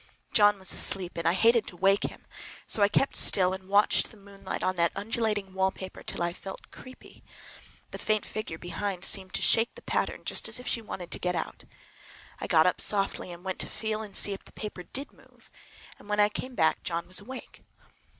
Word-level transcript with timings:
John 0.33 0.57
was 0.57 0.73
asleep 0.73 1.15
and 1.15 1.27
I 1.27 1.33
hated 1.33 1.67
to 1.67 1.77
waken 1.77 2.09
him, 2.09 2.25
so 2.65 2.81
I 2.81 2.87
kept 2.87 3.15
still 3.15 3.53
and 3.53 3.69
watched 3.69 4.09
the 4.09 4.17
moonlight 4.17 4.63
on 4.63 4.75
that 4.77 4.91
undulating 4.95 5.53
wallpaper 5.53 6.01
till 6.01 6.23
I 6.23 6.33
felt 6.33 6.71
creepy. 6.71 7.23
The 7.91 7.99
faint 7.99 8.25
figure 8.25 8.57
behind 8.57 9.05
seemed 9.05 9.35
to 9.35 9.43
shake 9.43 9.75
the 9.75 9.83
pattern, 9.83 10.25
just 10.25 10.49
as 10.49 10.59
if 10.59 10.67
she 10.67 10.81
wanted 10.81 11.11
to 11.11 11.19
get 11.19 11.35
out. 11.35 11.65
I 12.39 12.47
got 12.47 12.65
up 12.65 12.81
softly 12.81 13.31
and 13.31 13.43
went 13.45 13.59
to 13.59 13.67
feel 13.69 14.01
and 14.01 14.15
see 14.17 14.33
if 14.33 14.43
the 14.43 14.51
paper 14.53 14.81
did 14.81 15.13
move, 15.13 15.51
and 15.99 16.09
when 16.09 16.19
I 16.19 16.29
came 16.29 16.55
back 16.55 16.81
John 16.81 17.05
was 17.07 17.19
awake. 17.19 17.61